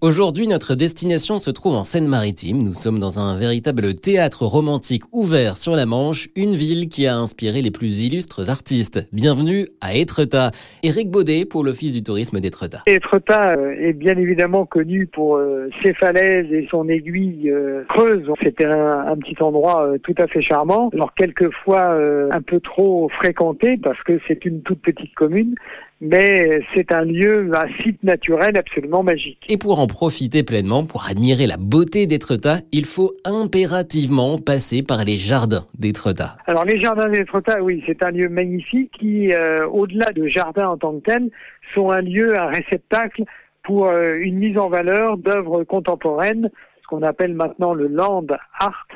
Aujourd'hui, 0.00 0.46
notre 0.46 0.76
destination 0.76 1.40
se 1.40 1.50
trouve 1.50 1.74
en 1.74 1.82
Seine-Maritime. 1.82 2.62
Nous 2.62 2.74
sommes 2.74 3.00
dans 3.00 3.18
un 3.18 3.36
véritable 3.36 3.94
théâtre 3.96 4.44
romantique 4.44 5.02
ouvert 5.10 5.56
sur 5.56 5.74
la 5.74 5.86
Manche, 5.86 6.28
une 6.36 6.54
ville 6.54 6.88
qui 6.88 7.08
a 7.08 7.16
inspiré 7.16 7.62
les 7.62 7.72
plus 7.72 8.04
illustres 8.06 8.48
artistes. 8.48 9.08
Bienvenue 9.12 9.66
à 9.80 9.96
Étretat. 9.96 10.52
Éric 10.84 11.10
Baudet 11.10 11.44
pour 11.44 11.64
l'Office 11.64 11.94
du 11.94 12.04
tourisme 12.04 12.38
d'Étretat. 12.38 12.82
Étretat 12.86 13.56
euh, 13.56 13.74
est 13.76 13.92
bien 13.92 14.16
évidemment 14.16 14.66
connu 14.66 15.08
pour 15.08 15.34
euh, 15.34 15.68
ses 15.82 15.94
falaises 15.94 16.52
et 16.52 16.68
son 16.70 16.88
aiguille 16.88 17.50
euh, 17.50 17.82
creuse. 17.88 18.30
C'était 18.40 18.66
un, 18.66 19.16
petit 19.16 19.42
endroit 19.42 19.94
tout 20.04 20.14
à 20.18 20.28
fait 20.28 20.40
charmant. 20.40 20.90
Alors 20.92 21.12
quelquefois 21.14 21.98
un 22.30 22.42
peu 22.42 22.60
trop 22.60 23.08
fréquenté 23.08 23.76
parce 23.76 24.00
que 24.04 24.20
c'est 24.28 24.44
une 24.44 24.62
toute 24.62 24.80
petite 24.80 25.12
commune, 25.14 25.56
mais 26.00 26.60
c'est 26.74 26.92
un 26.92 27.04
lieu, 27.04 27.50
un 27.54 27.68
site 27.82 28.02
naturel 28.04 28.56
absolument 28.56 29.02
magique. 29.02 29.44
Et 29.48 29.56
pour 29.56 29.80
en 29.80 29.86
profiter 29.86 30.42
pleinement, 30.44 30.84
pour 30.84 31.06
admirer 31.08 31.46
la 31.46 31.56
beauté 31.56 32.06
d'Étretat, 32.06 32.58
il 32.70 32.84
faut 32.84 33.12
impérativement 33.24 34.38
passer 34.38 34.82
par 34.82 35.04
les 35.04 35.16
jardins 35.16 35.66
d'Étretat. 35.78 36.36
Alors 36.46 36.64
les 36.64 36.78
jardins 36.78 37.08
d'Étretat, 37.08 37.62
oui, 37.62 37.82
c'est 37.86 38.02
un 38.02 38.10
lieu 38.10 38.28
magnifique 38.28 38.92
qui, 38.98 39.32
euh, 39.32 39.66
au-delà 39.66 40.12
de 40.12 40.26
jardins 40.26 40.68
en 40.68 40.76
tant 40.76 40.94
que 40.94 41.04
tel, 41.04 41.30
sont 41.74 41.90
un 41.90 42.00
lieu, 42.00 42.38
un 42.38 42.46
réceptacle 42.46 43.24
pour 43.64 43.88
euh, 43.88 44.16
une 44.20 44.38
mise 44.38 44.56
en 44.56 44.68
valeur 44.68 45.18
d'œuvres 45.18 45.64
contemporaines, 45.64 46.50
ce 46.80 46.86
qu'on 46.86 47.02
appelle 47.02 47.34
maintenant 47.34 47.74
le 47.74 47.88
land 47.88 48.24
art, 48.58 48.86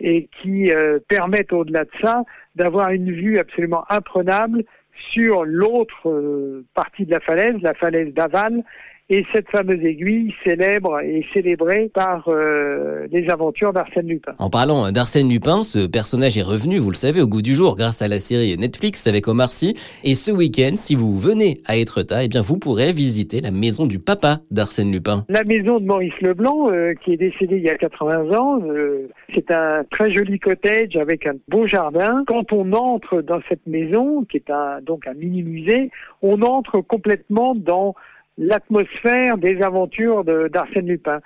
et 0.00 0.28
qui 0.40 0.70
euh, 0.70 0.98
permettent 1.08 1.52
au-delà 1.52 1.84
de 1.84 1.90
ça 2.00 2.22
d'avoir 2.54 2.90
une 2.90 3.10
vue 3.10 3.38
absolument 3.38 3.84
imprenable 3.90 4.64
sur 5.10 5.44
l'autre 5.44 6.08
euh, 6.08 6.64
partie 6.74 7.04
de 7.04 7.10
la 7.10 7.20
falaise, 7.20 7.56
la 7.62 7.74
falaise 7.74 8.12
d'Aval, 8.12 8.62
et 9.10 9.24
cette 9.32 9.48
fameuse 9.50 9.84
aiguille 9.84 10.34
célèbre 10.44 11.00
et 11.00 11.24
célébrée 11.34 11.90
par 11.92 12.24
euh, 12.28 13.06
les 13.12 13.28
aventures 13.28 13.72
d'Arsène 13.72 14.08
Lupin. 14.08 14.34
En 14.38 14.48
parlant 14.48 14.90
d'Arsène 14.92 15.28
Lupin, 15.28 15.62
ce 15.62 15.86
personnage 15.86 16.38
est 16.38 16.42
revenu, 16.42 16.78
vous 16.78 16.90
le 16.90 16.96
savez, 16.96 17.20
au 17.20 17.26
goût 17.26 17.42
du 17.42 17.54
jour 17.54 17.76
grâce 17.76 18.00
à 18.00 18.08
la 18.08 18.18
série 18.18 18.56
Netflix 18.56 19.06
avec 19.06 19.28
Omar 19.28 19.52
Sy. 19.52 19.74
Et 20.04 20.14
ce 20.14 20.32
week-end, 20.32 20.72
si 20.76 20.94
vous 20.94 21.18
venez 21.18 21.58
à 21.66 21.76
Étretat, 21.76 22.24
eh 22.24 22.28
bien 22.28 22.40
vous 22.40 22.58
pourrez 22.58 22.92
visiter 22.92 23.40
la 23.40 23.50
maison 23.50 23.86
du 23.86 23.98
papa 23.98 24.40
d'Arsène 24.50 24.90
Lupin. 24.90 25.26
La 25.28 25.44
maison 25.44 25.80
de 25.80 25.84
Maurice 25.84 26.18
Leblanc, 26.22 26.70
euh, 26.70 26.94
qui 27.04 27.12
est 27.12 27.18
décédé 27.18 27.56
il 27.56 27.62
y 27.62 27.70
a 27.70 27.76
80 27.76 28.32
ans. 28.32 28.60
Euh, 28.62 29.08
c'est 29.34 29.50
un 29.50 29.84
très 29.90 30.10
joli 30.10 30.38
cottage 30.38 30.96
avec 30.96 31.26
un 31.26 31.34
beau 31.48 31.66
jardin. 31.66 32.24
Quand 32.26 32.52
on 32.52 32.72
entre 32.72 33.20
dans 33.20 33.40
cette 33.50 33.66
maison, 33.66 34.24
qui 34.24 34.38
est 34.38 34.50
un, 34.50 34.80
donc 34.80 35.06
un 35.06 35.14
mini 35.14 35.42
musée, 35.42 35.90
on 36.22 36.40
entre 36.40 36.80
complètement 36.80 37.54
dans 37.54 37.94
l'atmosphère 38.38 39.38
des 39.38 39.62
aventures 39.62 40.24
d'Arsène 40.24 40.86
Lupin. 40.86 41.20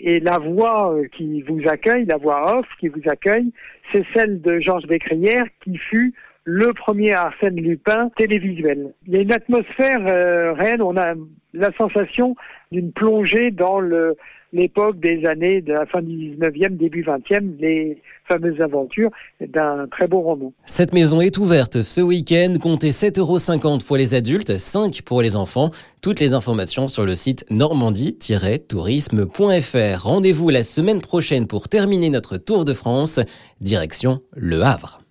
Et 0.00 0.18
la 0.18 0.38
voix 0.38 0.92
euh, 0.92 1.06
qui 1.06 1.42
vous 1.42 1.60
accueille, 1.68 2.04
la 2.04 2.16
voix 2.16 2.58
off 2.58 2.66
qui 2.80 2.88
vous 2.88 3.02
accueille, 3.06 3.52
c'est 3.92 4.04
celle 4.12 4.40
de 4.40 4.58
Georges 4.58 4.86
Bécrière 4.86 5.46
qui 5.62 5.76
fut 5.76 6.14
le 6.42 6.72
premier 6.74 7.12
Arsène 7.12 7.56
Lupin 7.56 8.10
télévisuel. 8.16 8.92
Il 9.06 9.14
y 9.14 9.16
a 9.16 9.20
une 9.20 9.32
atmosphère 9.32 10.04
euh, 10.06 10.52
réelle, 10.52 10.82
on 10.82 10.96
a 10.96 11.14
la 11.54 11.72
sensation 11.72 12.34
d'une 12.72 12.92
plongée 12.92 13.50
dans 13.50 13.78
le, 13.78 14.16
l'époque 14.54 14.98
des 15.00 15.26
années 15.26 15.60
de 15.60 15.72
la 15.72 15.84
fin 15.84 16.00
du 16.00 16.36
19e, 16.36 16.76
début 16.76 17.02
20e, 17.02 17.58
les 17.58 18.00
fameuses 18.26 18.60
aventures 18.60 19.10
d'un 19.40 19.88
très 19.90 20.06
beau 20.06 20.20
roman. 20.20 20.52
Cette 20.64 20.94
maison 20.94 21.20
est 21.20 21.36
ouverte 21.38 21.82
ce 21.82 22.00
week-end. 22.00 22.54
Comptez 22.60 22.90
7,50 22.90 23.18
euros 23.18 23.38
pour 23.86 23.96
les 23.96 24.14
adultes, 24.14 24.56
5 24.56 25.02
pour 25.02 25.20
les 25.20 25.34
enfants. 25.36 25.70
Toutes 26.00 26.20
les 26.20 26.32
informations 26.32 26.88
sur 26.88 27.04
le 27.04 27.16
site 27.16 27.44
normandie-tourisme.fr. 27.50 30.02
Rendez-vous 30.02 30.50
la 30.50 30.62
semaine 30.62 31.00
prochaine 31.00 31.46
pour 31.46 31.68
terminer 31.68 32.10
notre 32.10 32.36
tour 32.36 32.64
de 32.64 32.72
France. 32.72 33.20
Direction 33.60 34.20
Le 34.36 34.62
Havre. 34.62 35.03